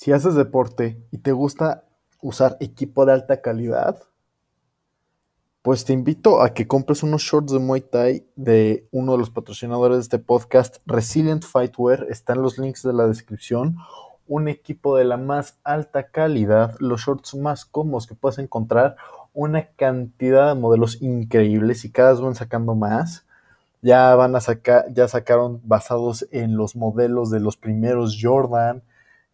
Si 0.00 0.12
haces 0.12 0.36
deporte 0.36 1.04
y 1.10 1.18
te 1.18 1.32
gusta 1.32 1.82
usar 2.22 2.56
equipo 2.60 3.04
de 3.04 3.14
alta 3.14 3.40
calidad, 3.40 4.00
pues 5.60 5.84
te 5.84 5.92
invito 5.92 6.40
a 6.40 6.54
que 6.54 6.68
compres 6.68 7.02
unos 7.02 7.22
shorts 7.22 7.50
de 7.50 7.58
Muay 7.58 7.80
Thai 7.80 8.24
de 8.36 8.86
uno 8.92 9.10
de 9.10 9.18
los 9.18 9.30
patrocinadores 9.30 9.96
de 9.96 10.02
este 10.02 10.18
podcast, 10.20 10.76
Resilient 10.86 11.44
Fightwear. 11.44 12.06
Están 12.10 12.42
los 12.42 12.58
links 12.58 12.84
de 12.84 12.92
la 12.92 13.08
descripción. 13.08 13.78
Un 14.28 14.46
equipo 14.46 14.96
de 14.96 15.02
la 15.02 15.16
más 15.16 15.58
alta 15.64 16.12
calidad, 16.12 16.76
los 16.78 17.00
shorts 17.00 17.34
más 17.34 17.64
cómodos 17.64 18.06
que 18.06 18.14
puedes 18.14 18.38
encontrar, 18.38 18.94
una 19.34 19.66
cantidad 19.70 20.54
de 20.54 20.60
modelos 20.60 21.02
increíbles 21.02 21.84
y 21.84 21.90
cada 21.90 22.12
vez 22.12 22.20
van 22.20 22.36
sacando 22.36 22.76
más. 22.76 23.26
Ya 23.82 24.14
van 24.14 24.36
a 24.36 24.40
sacar, 24.40 24.94
ya 24.94 25.08
sacaron 25.08 25.60
basados 25.64 26.28
en 26.30 26.56
los 26.56 26.76
modelos 26.76 27.32
de 27.32 27.40
los 27.40 27.56
primeros 27.56 28.16
Jordan, 28.22 28.84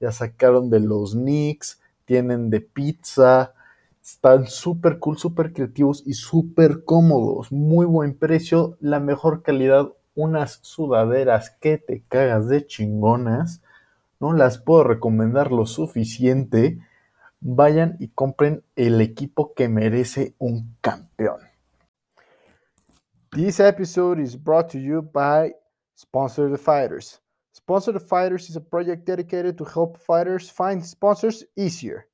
ya 0.04 0.12
sacaron 0.12 0.68
de 0.68 0.80
los 0.80 1.14
Knicks, 1.14 1.80
tienen 2.04 2.50
de 2.50 2.60
pizza, 2.60 3.54
están 4.02 4.46
súper 4.48 4.98
cool, 4.98 5.16
súper 5.16 5.54
creativos 5.54 6.02
y 6.04 6.12
súper 6.12 6.84
cómodos. 6.84 7.50
Muy 7.50 7.86
buen 7.86 8.14
precio, 8.14 8.76
la 8.80 9.00
mejor 9.00 9.42
calidad. 9.42 9.88
Unas 10.14 10.58
sudaderas 10.60 11.48
que 11.58 11.78
te 11.78 12.02
cagas 12.06 12.48
de 12.48 12.66
chingonas. 12.66 13.62
No 14.20 14.34
las 14.34 14.58
puedo 14.58 14.84
recomendar 14.84 15.50
lo 15.50 15.64
suficiente. 15.64 16.80
Vayan 17.40 17.96
y 17.98 18.08
compren 18.08 18.62
el 18.76 19.00
equipo 19.00 19.54
que 19.54 19.70
merece 19.70 20.34
un 20.38 20.76
campeón. 20.82 21.40
This 23.32 23.58
episode 23.58 24.20
is 24.20 24.36
brought 24.36 24.70
to 24.72 24.78
you 24.78 25.00
by 25.00 25.54
Sponsor 25.96 26.50
the 26.50 26.58
Fighters. 26.58 27.23
Sponsor 27.54 27.92
the 27.92 28.00
Fighters 28.00 28.50
is 28.50 28.56
a 28.56 28.60
project 28.60 29.06
dedicated 29.06 29.56
to 29.56 29.64
help 29.64 29.96
fighters 29.96 30.50
find 30.50 30.84
sponsors 30.84 31.44
easier. 31.56 32.08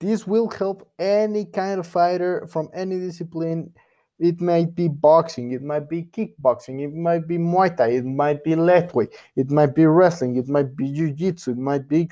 This 0.00 0.26
will 0.26 0.50
help 0.50 0.90
any 0.98 1.44
kind 1.44 1.78
of 1.78 1.86
fighter 1.86 2.48
from 2.48 2.70
any 2.74 2.98
discipline. 2.98 3.72
It 4.18 4.40
might 4.40 4.74
be 4.74 4.88
boxing, 4.88 5.52
it 5.52 5.62
might 5.62 5.88
be 5.88 6.02
kickboxing, 6.02 6.82
it 6.82 6.92
might 6.92 7.28
be 7.28 7.38
Muay 7.38 7.76
Thai, 7.76 7.90
it 7.90 8.04
might 8.04 8.42
be 8.42 8.56
lightweight, 8.56 9.14
it 9.36 9.48
might 9.48 9.76
be 9.76 9.86
wrestling, 9.86 10.34
it 10.34 10.48
might 10.48 10.74
be 10.76 10.92
jiu-jitsu, 10.92 11.52
it 11.52 11.58
might 11.58 11.86
be 11.86 12.08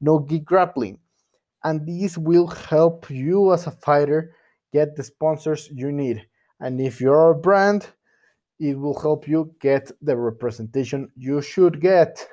no 0.00 0.26
gi 0.26 0.38
grappling. 0.40 0.98
And 1.62 1.86
this 1.86 2.16
will 2.16 2.46
help 2.46 3.10
you 3.10 3.52
as 3.52 3.66
a 3.66 3.70
fighter 3.70 4.34
get 4.72 4.96
the 4.96 5.04
sponsors 5.04 5.68
you 5.70 5.92
need. 5.92 6.26
And 6.60 6.80
if 6.80 7.02
you're 7.02 7.32
a 7.32 7.34
brand, 7.34 7.86
it 8.58 8.78
will 8.78 8.98
help 8.98 9.28
you 9.28 9.54
get 9.60 9.90
the 10.00 10.16
representation 10.16 11.10
you 11.16 11.42
should 11.42 11.80
get. 11.80 12.26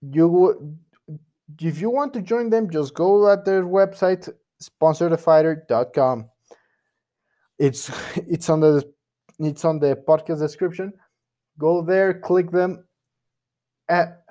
You 0.00 0.78
if 1.60 1.80
you 1.80 1.90
want 1.90 2.14
to 2.14 2.22
join 2.22 2.50
them, 2.50 2.70
just 2.70 2.94
go 2.94 3.30
at 3.30 3.44
their 3.44 3.64
website, 3.64 4.28
sponsorthefighter.com. 4.62 6.30
It's 7.58 7.90
it's 8.16 8.48
on 8.48 8.60
the 8.60 8.92
it's 9.38 9.64
on 9.64 9.78
the 9.78 9.96
podcast 10.08 10.40
description. 10.40 10.92
Go 11.58 11.82
there, 11.82 12.14
click 12.14 12.50
them, 12.50 12.84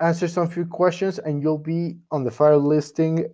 answer 0.00 0.26
some 0.26 0.48
few 0.48 0.66
questions, 0.66 1.18
and 1.18 1.42
you'll 1.42 1.58
be 1.58 1.98
on 2.10 2.24
the 2.24 2.30
fire 2.30 2.56
listing 2.56 3.26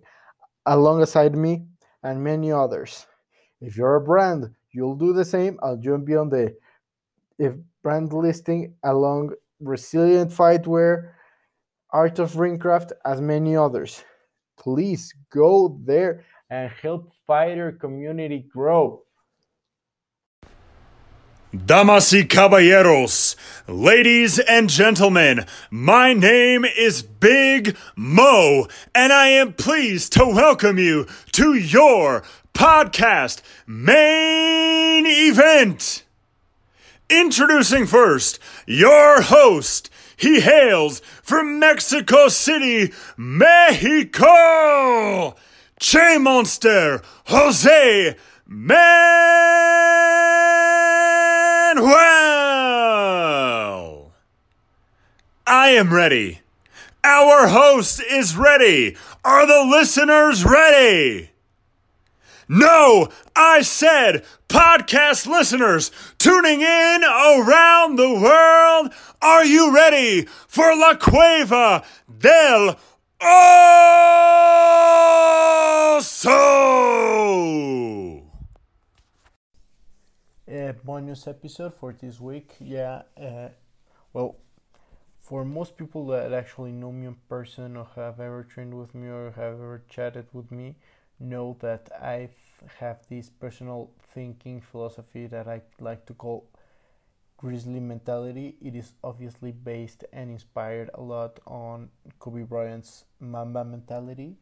alongside 0.65 1.35
me 1.35 1.65
and 2.03 2.23
many 2.23 2.51
others. 2.51 3.07
If 3.61 3.77
you're 3.77 3.95
a 3.95 4.01
brand, 4.01 4.53
you'll 4.77 4.95
do 4.95 5.11
the 5.11 5.25
same. 5.25 5.59
I'll 5.63 5.77
join 5.77 6.05
be 6.05 6.15
on 6.15 6.29
the 6.29 6.55
if 7.39 7.55
brand 7.83 8.13
listing 8.13 8.75
along 8.83 9.31
resilient 9.59 10.31
fightwear 10.31 11.13
Art 11.91 12.19
of 12.19 12.33
Ringcraft, 12.33 12.91
as 13.05 13.21
many 13.21 13.55
others. 13.55 14.03
Please 14.59 15.13
go 15.31 15.79
there 15.83 16.25
and 16.49 16.69
help 16.69 17.11
fighter 17.25 17.71
community 17.71 18.45
grow. 18.53 19.03
Damas 21.65 22.11
y 22.11 22.23
caballeros, 22.23 23.37
ladies 23.67 24.37
and 24.37 24.69
gentlemen, 24.69 25.45
my 25.71 26.13
name 26.13 26.65
is 26.65 27.01
Big 27.01 27.75
Mo, 27.95 28.67
and 28.93 29.13
I 29.13 29.29
am 29.29 29.53
pleased 29.53 30.11
to 30.13 30.25
welcome 30.25 30.77
you 30.77 31.07
to 31.31 31.53
your 31.53 32.21
podcast 32.57 33.41
main 33.67 35.05
event. 35.05 36.03
Introducing 37.07 37.85
first 37.85 38.39
your 38.65 39.21
host, 39.21 39.91
he 40.15 40.41
hails 40.41 40.99
from 41.21 41.59
Mexico 41.59 42.29
City, 42.29 42.91
Mexico. 43.15 44.15
Che 45.79 46.17
Monster, 46.17 47.03
Jose 47.27 48.15
Manuel. 48.47 48.87
I 55.45 55.69
am 55.69 55.93
ready. 55.93 56.41
Our 57.03 57.49
host 57.49 58.01
is 58.01 58.35
ready. 58.35 58.97
Are 59.23 59.45
the 59.45 59.63
listeners 59.69 60.43
ready? 60.43 61.29
No, 62.49 63.09
I 63.35 63.61
said 63.61 64.23
podcast 64.47 65.27
listeners 65.27 65.91
tuning 66.17 66.61
in 66.61 67.03
around 67.03 67.97
the 67.97 68.13
world. 68.13 68.93
Are 69.21 69.43
you 69.43 69.75
ready 69.75 70.23
for 70.47 70.73
La 70.73 70.95
Cueva 70.95 71.83
del 72.07 72.79
Oso? 73.19 73.97
A 80.47 80.73
bonus 80.85 81.27
episode 81.27 81.73
for 81.73 81.91
this 81.91 82.21
week. 82.21 82.55
Yeah, 82.61 83.01
uh, 83.21 83.49
well, 84.13 84.37
for 85.19 85.43
most 85.43 85.75
people 85.75 86.07
that 86.07 86.31
actually 86.31 86.71
know 86.71 86.93
me 86.93 87.07
in 87.07 87.15
person 87.27 87.75
or 87.75 87.87
have 87.95 88.21
ever 88.21 88.43
trained 88.43 88.73
with 88.73 88.95
me 88.95 89.09
or 89.09 89.31
have 89.31 89.55
ever 89.55 89.83
chatted 89.89 90.27
with 90.31 90.49
me, 90.49 90.75
know 91.19 91.57
that 91.59 91.89
I 92.01 92.29
have 92.79 92.97
this 93.09 93.29
personal 93.29 93.91
thinking 94.13 94.61
philosophy 94.61 95.27
that 95.27 95.47
I 95.47 95.61
like 95.79 96.05
to 96.07 96.13
call 96.13 96.49
grizzly 97.37 97.79
mentality. 97.79 98.55
It 98.61 98.75
is 98.75 98.93
obviously 99.03 99.51
based 99.51 100.03
and 100.11 100.31
inspired 100.31 100.89
a 100.93 101.01
lot 101.01 101.39
on 101.45 101.89
Kobe 102.19 102.43
Bryant's 102.43 103.05
Mamba 103.19 103.63
mentality, 103.63 104.37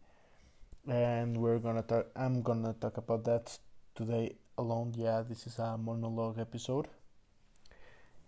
and 0.87 1.37
we're 1.37 1.59
gonna 1.59 1.81
talk. 1.83 2.07
I'm 2.15 2.41
gonna 2.41 2.73
talk 2.73 2.97
about 2.97 3.25
that 3.25 3.57
today 3.95 4.37
alone. 4.57 4.93
Yeah, 4.95 5.21
this 5.27 5.45
is 5.47 5.59
a 5.59 5.77
monologue 5.77 6.39
episode. 6.39 6.87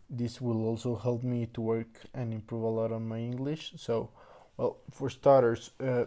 This 0.10 0.40
will 0.40 0.66
also 0.66 0.96
help 0.96 1.24
me 1.24 1.48
to 1.54 1.62
work 1.62 2.06
and 2.14 2.34
improve 2.34 2.64
a 2.64 2.68
lot 2.68 2.92
on 2.92 3.08
my 3.08 3.20
English. 3.20 3.74
So, 3.78 4.10
well, 4.56 4.78
for 4.92 5.10
starters, 5.10 5.72
uh, 5.82 6.06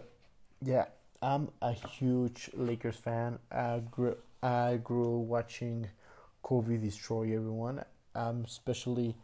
yeah, 0.63 0.87
I'm 1.23 1.51
a 1.61 1.73
huge 1.73 2.49
Lakers 2.55 2.97
fan. 2.97 3.41
I 3.53 3.81
grew 3.91 4.17
I 4.43 4.79
grew 4.79 5.19
watching 5.19 5.89
Kobe 6.43 6.79
destroy 6.79 7.37
everyone. 7.37 7.85
I'm 8.15 8.45
especially 8.45 9.17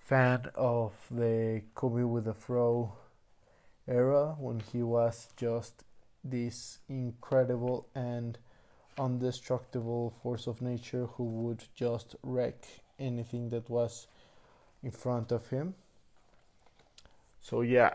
fan 0.00 0.50
of 0.56 0.94
the 1.12 1.62
Kobe 1.76 2.02
with 2.02 2.24
the 2.24 2.34
throw 2.34 2.94
era 3.86 4.34
when 4.36 4.58
he 4.58 4.82
was 4.82 5.28
just 5.36 5.84
this 6.24 6.80
incredible 6.88 7.86
and 7.94 8.36
indestructible 8.98 10.10
force 10.20 10.48
of 10.48 10.60
nature 10.60 11.06
who 11.06 11.22
would 11.22 11.62
just 11.72 12.16
wreck 12.24 12.66
anything 12.98 13.50
that 13.50 13.70
was 13.70 14.08
in 14.82 14.90
front 14.90 15.30
of 15.30 15.50
him. 15.50 15.76
So 17.40 17.60
yeah, 17.60 17.94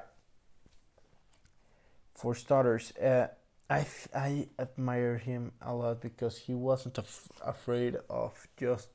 for 2.24 2.34
starters, 2.34 2.94
uh, 2.96 3.28
I 3.70 3.86
I 4.16 4.48
admire 4.58 5.18
him 5.18 5.52
a 5.62 5.74
lot 5.74 6.00
because 6.00 6.38
he 6.38 6.54
wasn't 6.54 6.98
af- 6.98 7.28
afraid 7.46 7.98
of 8.10 8.48
just 8.58 8.88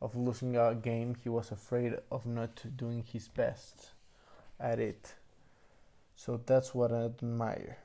of 0.00 0.16
losing 0.16 0.56
a 0.56 0.74
game. 0.74 1.14
He 1.22 1.28
was 1.28 1.52
afraid 1.52 1.92
of 2.10 2.24
not 2.24 2.64
doing 2.74 3.04
his 3.04 3.28
best 3.28 3.90
at 4.58 4.78
it. 4.78 5.14
So 6.16 6.40
that's 6.46 6.74
what 6.74 6.90
I 6.90 7.04
admire. 7.04 7.76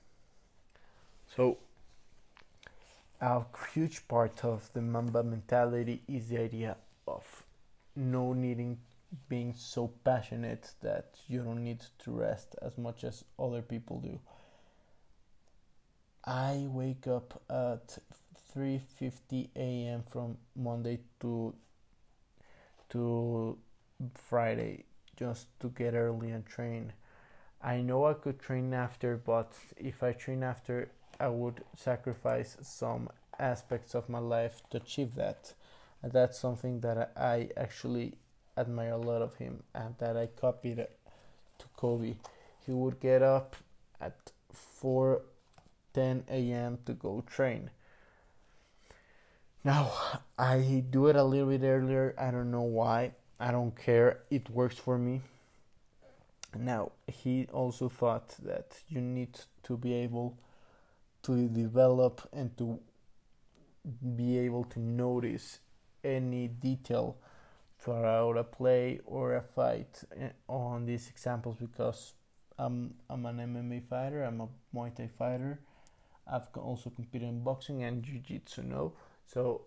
So 1.35 1.57
a 3.19 3.43
huge 3.73 4.07
part 4.07 4.45
of 4.45 4.71
the 4.71 4.81
Mamba 4.81 5.23
mentality 5.23 6.03
is 6.07 6.29
the 6.29 6.37
idea 6.37 6.77
of 7.05 7.43
no 7.97 8.31
needing 8.31 8.77
being 9.27 9.53
so 9.57 9.91
passionate 10.05 10.71
that 10.81 11.15
you 11.27 11.43
don't 11.43 11.65
need 11.65 11.83
to 11.99 12.11
rest 12.11 12.55
as 12.61 12.77
much 12.77 13.03
as 13.03 13.25
other 13.37 13.61
people 13.61 13.99
do. 13.99 14.19
I 16.27 16.67
wake 16.69 17.07
up 17.07 17.41
at 17.49 17.99
3:50 18.53 19.49
a.m. 19.55 20.03
from 20.03 20.37
Monday 20.57 20.99
to 21.21 21.55
to 22.89 23.57
Friday 24.13 24.83
just 25.15 25.47
to 25.61 25.69
get 25.69 25.93
early 25.93 26.31
and 26.31 26.45
train. 26.45 26.91
I 27.61 27.81
know 27.81 28.05
I 28.05 28.13
could 28.13 28.39
train 28.39 28.73
after, 28.73 29.15
but 29.15 29.53
if 29.77 30.03
I 30.03 30.11
train 30.11 30.43
after, 30.43 30.91
I 31.17 31.29
would 31.29 31.63
sacrifice 31.75 32.57
some 32.61 33.07
aspects 33.39 33.95
of 33.95 34.09
my 34.09 34.19
life 34.19 34.61
to 34.71 34.77
achieve 34.77 35.15
that. 35.15 35.53
And 36.03 36.11
that's 36.11 36.37
something 36.37 36.81
that 36.81 37.13
I 37.15 37.49
actually 37.55 38.15
admire 38.57 38.91
a 38.91 38.97
lot 38.97 39.21
of 39.21 39.37
him 39.37 39.63
and 39.73 39.95
that 39.99 40.17
I 40.17 40.27
copied 40.27 40.87
to 41.59 41.65
Kobe. 41.77 42.15
He 42.65 42.73
would 42.73 42.99
get 42.99 43.23
up 43.23 43.55
at 44.01 44.33
4 44.53 45.21
10 45.97 46.25
a.m. 46.29 46.77
to 46.85 46.93
go 46.93 47.23
train. 47.25 47.71
Now, 49.63 49.91
I 50.37 50.83
do 50.91 51.07
it 51.07 51.15
a 51.15 51.23
little 51.23 51.49
bit 51.49 51.63
earlier. 51.63 52.13
I 52.19 52.29
don't 52.29 52.51
know 52.51 52.61
why. 52.61 53.13
I 53.39 53.49
don't 53.49 53.75
care. 53.75 54.19
It 54.29 54.47
works 54.51 54.77
for 54.77 54.99
me. 54.99 55.21
Now, 56.55 56.91
he 57.07 57.47
also 57.51 57.89
thought 57.89 58.35
that 58.43 58.77
you 58.87 59.01
need 59.01 59.39
to 59.63 59.75
be 59.75 59.95
able 59.95 60.37
to 61.23 61.47
develop 61.47 62.29
and 62.31 62.55
to 62.59 62.79
be 64.15 64.37
able 64.37 64.65
to 64.65 64.79
notice 64.79 65.57
any 66.03 66.47
detail 66.47 67.17
throughout 67.79 68.37
a 68.37 68.43
play 68.43 68.99
or 69.03 69.35
a 69.35 69.41
fight 69.41 70.03
eh, 70.15 70.29
on 70.47 70.85
these 70.85 71.09
examples 71.09 71.57
because 71.59 72.13
I'm 72.59 72.93
I'm 73.09 73.25
an 73.25 73.37
MMA 73.37 73.87
fighter, 73.89 74.23
I'm 74.23 74.41
a 74.41 74.47
Muay 74.75 74.95
Thai 74.95 75.09
fighter. 75.17 75.59
I've 76.31 76.49
also 76.55 76.89
competed 76.89 77.29
in 77.29 77.43
boxing 77.43 77.83
and 77.83 78.03
jiu-jitsu, 78.03 78.63
no? 78.63 78.93
So 79.25 79.61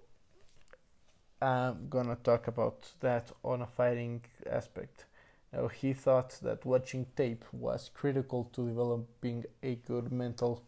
I'm 1.41 1.89
gonna 1.89 2.17
talk 2.17 2.49
about 2.49 2.93
that 3.01 3.33
on 3.43 3.63
a 3.63 3.67
fighting 3.67 4.23
aspect. 4.49 5.07
Now 5.53 5.69
he 5.69 5.95
thought 5.95 6.39
that 6.43 6.65
watching 6.65 7.07
tape 7.17 7.45
was 7.53 7.91
critical 7.93 8.45
to 8.53 8.67
developing 8.67 9.45
a 9.63 9.77
good 9.77 10.13
mental 10.13 10.63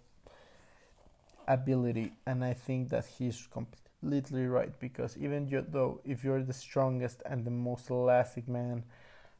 ability, 1.46 2.12
and 2.26 2.44
I 2.44 2.54
think 2.54 2.88
that 2.88 3.06
he's 3.06 3.46
completely 3.50 4.46
right 4.46 4.78
because 4.80 5.16
even 5.18 5.48
though 5.70 6.00
if 6.04 6.24
you're 6.24 6.42
the 6.42 6.52
strongest 6.52 7.22
and 7.26 7.44
the 7.44 7.50
most 7.50 7.90
elastic 7.90 8.48
man 8.48 8.84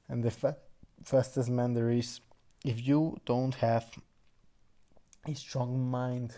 and 0.09 0.23
the 0.23 0.31
fa- 0.31 0.57
fastest 1.03 1.49
man 1.49 1.73
there 1.73 1.91
is, 1.91 2.21
if 2.65 2.87
you 2.87 3.19
don't 3.25 3.55
have 3.57 3.87
a 5.25 5.35
strong 5.35 5.89
mind 5.89 6.35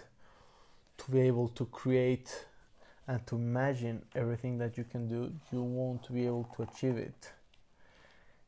to 0.99 1.11
be 1.11 1.21
able 1.21 1.49
to 1.49 1.65
create 1.67 2.45
and 3.07 3.27
to 3.27 3.37
imagine 3.37 4.03
everything 4.15 4.59
that 4.59 4.77
you 4.77 4.85
can 4.85 5.09
do, 5.09 5.33
you 5.51 5.63
won't 5.63 6.13
be 6.13 6.27
able 6.27 6.49
to 6.55 6.63
achieve 6.65 6.99
it. 6.99 7.33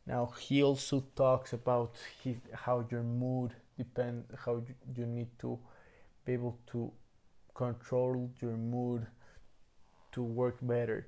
Now 0.06 0.33
he 0.38 0.62
also 0.62 1.05
talks 1.15 1.53
about 1.55 1.94
his, 2.23 2.37
how 2.53 2.87
your 2.91 3.03
mood 3.03 3.53
depend 3.79 4.25
how 4.44 4.62
you 4.94 5.06
need 5.06 5.29
to 5.41 5.59
be 6.25 6.35
able 6.35 6.59
to 6.73 6.93
control 7.55 8.31
your 8.41 8.56
mood 8.56 9.06
to 10.12 10.23
work 10.23 10.59
better. 10.61 11.06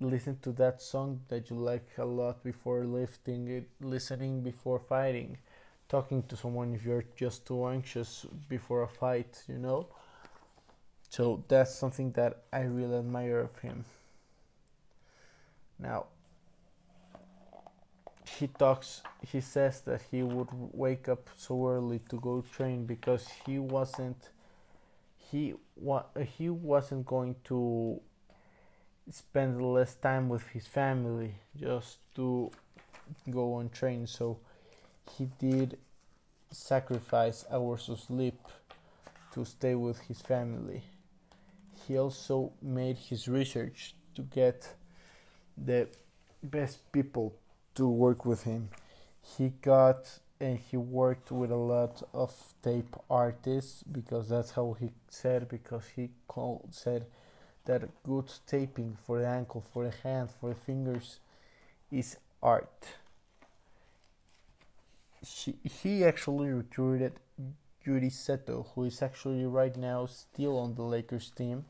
Listen 0.00 0.38
to 0.40 0.52
that 0.52 0.80
song 0.80 1.20
that 1.28 1.50
you 1.50 1.56
like 1.56 1.88
a 1.98 2.04
lot 2.04 2.42
before 2.42 2.84
lifting 2.84 3.48
it, 3.48 3.68
listening 3.80 4.42
before 4.42 4.78
fighting, 4.78 5.38
talking 5.94 6.24
to 6.24 6.34
someone 6.36 6.74
if 6.74 6.84
you're 6.84 7.04
just 7.14 7.46
too 7.46 7.64
anxious 7.68 8.26
before 8.48 8.82
a 8.82 8.88
fight, 8.88 9.32
you 9.46 9.58
know. 9.58 9.86
So 11.08 11.44
that's 11.46 11.72
something 11.72 12.10
that 12.18 12.32
I 12.52 12.62
really 12.62 12.98
admire 12.98 13.38
of 13.38 13.56
him. 13.60 13.84
Now, 15.78 16.06
he 18.38 18.48
talks, 18.48 19.02
he 19.30 19.40
says 19.40 19.82
that 19.82 20.00
he 20.10 20.24
would 20.24 20.48
wake 20.72 21.08
up 21.08 21.30
so 21.36 21.68
early 21.68 22.00
to 22.08 22.16
go 22.18 22.42
train 22.56 22.86
because 22.86 23.28
he 23.46 23.60
wasn't 23.60 24.30
he 25.30 25.54
wa- 25.76 26.10
he 26.36 26.50
wasn't 26.50 27.06
going 27.06 27.36
to 27.44 28.00
spend 29.10 29.62
less 29.62 29.94
time 29.94 30.28
with 30.28 30.46
his 30.48 30.66
family 30.66 31.36
just 31.56 31.98
to 32.16 32.50
go 33.30 33.54
on 33.54 33.68
train 33.68 34.06
so 34.06 34.38
he 35.16 35.28
did 35.38 35.78
sacrifice 36.54 37.44
hours 37.50 37.88
of 37.88 38.00
sleep 38.00 38.40
to 39.32 39.44
stay 39.44 39.74
with 39.74 39.98
his 40.00 40.20
family. 40.20 40.82
He 41.86 41.98
also 41.98 42.52
made 42.62 42.96
his 42.96 43.28
research 43.28 43.94
to 44.14 44.22
get 44.22 44.74
the 45.56 45.88
best 46.42 46.92
people 46.92 47.34
to 47.74 47.88
work 47.88 48.24
with 48.24 48.44
him. 48.44 48.70
He 49.36 49.52
got 49.60 50.18
and 50.40 50.58
he 50.58 50.76
worked 50.76 51.30
with 51.30 51.50
a 51.50 51.56
lot 51.56 52.02
of 52.12 52.32
tape 52.62 52.96
artists 53.08 53.82
because 53.84 54.28
that's 54.28 54.52
how 54.52 54.76
he 54.78 54.90
said 55.08 55.48
because 55.48 55.84
he 55.96 56.10
called 56.26 56.68
said 56.70 57.06
that 57.64 57.88
good 58.02 58.30
taping 58.46 58.96
for 59.06 59.20
the 59.20 59.26
ankle 59.26 59.64
for 59.72 59.84
the 59.84 59.94
hand 60.02 60.28
for 60.40 60.50
the 60.50 60.54
fingers 60.54 61.20
is 61.90 62.16
art 62.42 62.96
she, 65.26 65.56
he 65.62 66.04
actually 66.04 66.48
recruited 66.48 67.20
Judy 67.84 68.08
Seto 68.08 68.66
who 68.74 68.84
is 68.84 69.02
actually 69.02 69.44
right 69.44 69.76
now 69.76 70.06
still 70.06 70.58
on 70.58 70.74
the 70.74 70.82
Lakers 70.82 71.30
team 71.30 71.66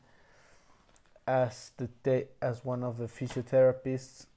as 1.27 1.71
the 1.77 2.27
as 2.41 2.63
one 2.63 2.83
of 2.83 2.97
the 2.97 3.07
physiotherapists. 3.07 4.27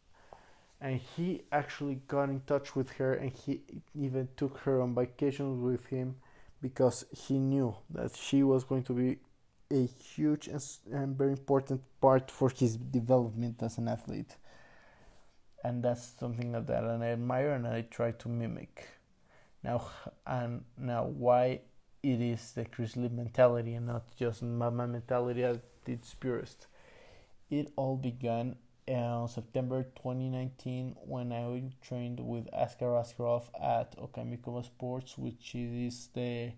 And 0.80 1.00
he 1.16 1.42
actually 1.50 2.00
got 2.06 2.28
in 2.28 2.40
touch 2.46 2.76
with 2.76 2.90
her 2.92 3.12
and 3.14 3.32
he 3.32 3.62
even 3.94 4.28
took 4.36 4.58
her 4.58 4.80
on 4.80 4.94
vacations 4.94 5.60
with 5.60 5.86
him 5.86 6.16
because 6.62 7.04
he 7.10 7.38
knew 7.38 7.76
that 7.90 8.14
she 8.14 8.42
was 8.42 8.62
going 8.64 8.84
to 8.84 8.92
be 8.92 9.18
a 9.72 9.86
huge 9.86 10.48
and 10.48 11.18
very 11.18 11.32
important 11.32 11.82
part 12.00 12.30
for 12.30 12.48
his 12.48 12.76
development 12.76 13.62
as 13.62 13.76
an 13.78 13.88
athlete. 13.88 14.36
And 15.64 15.82
that's 15.82 16.12
something 16.18 16.52
that 16.52 16.70
I 16.70 17.06
admire 17.06 17.50
and 17.50 17.66
I 17.66 17.82
try 17.82 18.12
to 18.12 18.28
mimic 18.28 18.86
now 19.68 19.80
and 20.26 20.64
now 20.76 21.04
why 21.04 21.60
it 22.02 22.20
is 22.20 22.52
the 22.52 22.64
grizzly 22.64 23.08
mentality 23.08 23.74
and 23.74 23.86
not 23.86 24.04
just 24.16 24.42
my 24.42 24.70
mentality 24.70 25.42
at 25.44 25.60
its 25.86 26.14
purest 26.14 26.66
it 27.50 27.72
all 27.76 27.96
began 27.96 28.56
in 28.88 29.28
September 29.28 29.82
2019 29.82 30.96
when 31.04 31.30
I 31.30 31.62
trained 31.86 32.20
with 32.20 32.48
Askar 32.54 32.92
Askarov 33.02 33.44
at 33.62 33.94
Okamikoma 33.98 34.64
Sports, 34.64 35.18
which 35.18 35.54
is 35.54 36.08
the 36.14 36.52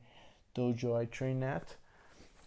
dojo 0.55 0.97
I 0.97 1.07
train 1.07 1.43
at. 1.43 1.77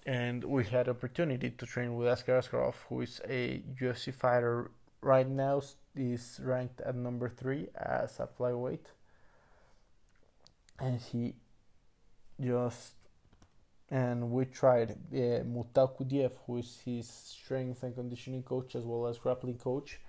And 0.05 0.43
we 0.45 0.63
had 0.63 0.87
opportunity 0.87 1.49
to 1.49 1.65
train 1.65 1.95
with 1.95 2.07
Askar 2.07 2.39
Askarov, 2.39 2.75
who 2.87 3.01
is 3.01 3.19
a 3.27 3.61
UFC 3.81 4.13
fighter 4.13 4.71
right 5.01 5.27
now, 5.27 5.61
is 5.95 6.39
ranked 6.41 6.79
at 6.81 6.95
number 6.95 7.27
three 7.27 7.67
as 7.75 8.19
a 8.19 8.27
flyweight. 8.27 8.87
And 10.79 10.99
he 10.99 11.35
just 12.39 12.93
and 13.89 14.31
we 14.31 14.45
tried 14.45 14.91
uh, 14.91 15.43
Mutal 15.45 15.87
Kudiev, 15.95 16.31
who 16.47 16.57
is 16.57 16.79
his 16.83 17.07
strength 17.07 17.83
and 17.83 17.93
conditioning 17.95 18.41
coach 18.41 18.75
as 18.75 18.83
well 18.83 19.07
as 19.07 19.19
grappling 19.19 19.57
coach, 19.57 19.99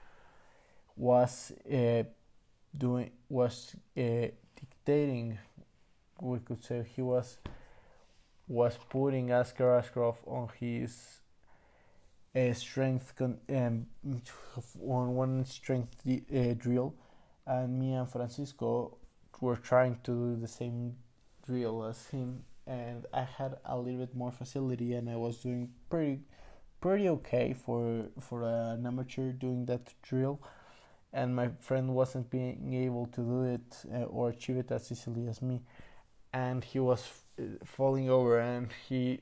was 0.96 1.52
uh, 1.70 2.04
doing 2.76 3.10
was 3.28 3.76
uh, 3.96 4.28
dictating. 4.56 5.38
We 6.20 6.38
could 6.38 6.64
say 6.64 6.86
he 6.96 7.02
was 7.02 7.38
was 8.48 8.78
putting 8.88 9.30
Askar 9.30 9.82
Askarov 9.82 10.16
on 10.26 10.48
his 10.60 11.20
uh, 12.34 12.52
strength 12.52 13.14
con- 13.16 13.40
um, 13.50 13.86
on 14.86 15.14
one 15.14 15.44
strength 15.44 15.94
drill, 16.58 16.94
and 17.46 17.78
me 17.78 17.92
and 17.94 18.08
Francisco 18.08 18.96
were 19.40 19.56
trying 19.56 19.98
to 20.04 20.12
do 20.12 20.40
the 20.40 20.48
same 20.48 20.96
drill 21.46 21.84
as 21.84 22.06
him 22.06 22.44
and 22.66 23.06
I 23.12 23.22
had 23.22 23.56
a 23.64 23.78
little 23.78 24.00
bit 24.00 24.14
more 24.14 24.32
facility 24.32 24.94
and 24.94 25.08
I 25.10 25.16
was 25.16 25.38
doing 25.38 25.70
pretty 25.90 26.20
pretty 26.80 27.08
okay 27.08 27.54
for 27.54 28.06
for 28.20 28.42
an 28.42 28.86
amateur 28.86 29.32
doing 29.32 29.66
that 29.66 29.92
drill. 30.02 30.40
And 31.12 31.34
my 31.36 31.48
friend 31.60 31.94
wasn't 31.94 32.28
being 32.28 32.74
able 32.74 33.06
to 33.06 33.20
do 33.20 33.44
it 33.44 33.84
uh, 33.94 34.04
or 34.04 34.30
achieve 34.30 34.56
it 34.56 34.72
as 34.72 34.90
easily 34.90 35.28
as 35.28 35.40
me. 35.40 35.62
And 36.32 36.64
he 36.64 36.80
was 36.80 37.00
f- 37.38 37.44
falling 37.64 38.10
over 38.10 38.40
and 38.40 38.68
he 38.88 39.20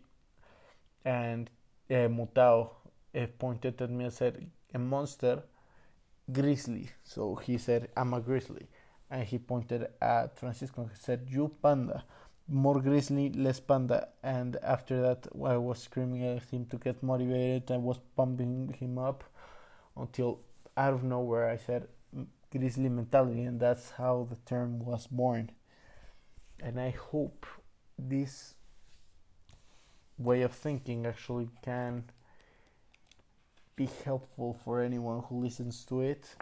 and 1.04 1.50
uh, 1.90 2.08
Mutao 2.08 2.70
uh, 3.14 3.26
pointed 3.38 3.82
at 3.82 3.90
me 3.90 4.04
and 4.04 4.12
said 4.12 4.46
a 4.72 4.78
monster 4.78 5.42
grizzly. 6.32 6.90
So 7.04 7.34
he 7.34 7.58
said 7.58 7.90
I'm 7.96 8.14
a 8.14 8.20
grizzly 8.20 8.68
and 9.12 9.24
he 9.24 9.38
pointed 9.38 9.86
at 10.00 10.38
Francisco 10.38 10.82
and 10.82 10.90
said 10.98 11.28
you 11.28 11.54
panda 11.62 12.02
more 12.48 12.80
grizzly, 12.80 13.30
less 13.30 13.60
panda. 13.60 14.08
And 14.22 14.56
after 14.62 15.00
that, 15.02 15.26
I 15.34 15.56
was 15.58 15.82
screaming 15.82 16.24
at 16.24 16.42
him 16.44 16.66
to 16.66 16.78
get 16.78 17.02
motivated. 17.02 17.70
I 17.70 17.76
was 17.76 17.98
pumping 18.16 18.74
him 18.80 18.98
up 18.98 19.22
until 19.96 20.40
out 20.76 20.94
of 20.94 21.04
nowhere 21.04 21.48
I 21.50 21.58
said 21.58 21.88
mm, 22.16 22.26
grizzly 22.50 22.88
mentality, 22.88 23.44
and 23.44 23.60
that's 23.60 23.90
how 23.90 24.26
the 24.30 24.36
term 24.46 24.80
was 24.80 25.06
born. 25.06 25.50
and 26.62 26.80
I 26.80 26.90
hope 26.90 27.46
this 27.98 28.54
way 30.16 30.42
of 30.42 30.52
thinking 30.52 31.06
actually 31.06 31.48
can 31.62 32.04
be 33.74 33.88
helpful 34.04 34.56
for 34.64 34.80
anyone 34.80 35.22
who 35.28 35.42
listens 35.42 35.84
to 35.86 36.00
it. 36.02 36.36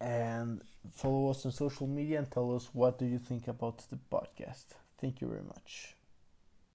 And 0.00 0.62
follow 0.92 1.30
us 1.30 1.44
on 1.44 1.52
social 1.52 1.86
media 1.86 2.18
and 2.18 2.30
tell 2.30 2.54
us 2.54 2.70
what 2.72 2.98
do 2.98 3.04
you 3.04 3.18
think 3.18 3.48
about 3.48 3.78
the 3.90 3.98
podcast. 4.10 4.66
Thank 5.00 5.20
you 5.20 5.28
very 5.28 5.42
much. 5.42 5.97